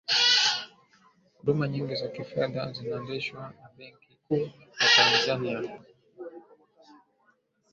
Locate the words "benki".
3.77-4.17